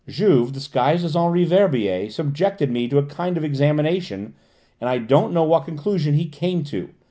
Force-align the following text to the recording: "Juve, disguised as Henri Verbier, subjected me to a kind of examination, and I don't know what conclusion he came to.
"Juve, 0.07 0.51
disguised 0.51 1.05
as 1.05 1.15
Henri 1.15 1.43
Verbier, 1.43 2.09
subjected 2.09 2.71
me 2.71 2.87
to 2.87 2.97
a 2.97 3.03
kind 3.05 3.37
of 3.37 3.43
examination, 3.43 4.33
and 4.79 4.89
I 4.89 4.97
don't 4.97 5.31
know 5.31 5.43
what 5.43 5.65
conclusion 5.65 6.15
he 6.15 6.25
came 6.25 6.63
to. 6.63 6.89